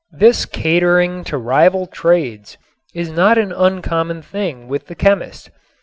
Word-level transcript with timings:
This 0.11 0.47
catering 0.47 1.23
to 1.25 1.37
rival 1.37 1.85
trades 1.85 2.57
is 2.95 3.11
not 3.11 3.37
an 3.37 3.51
uncommon 3.51 4.23
thing 4.23 4.67
with 4.67 4.87
the 4.87 4.95
chemist. 4.95 5.51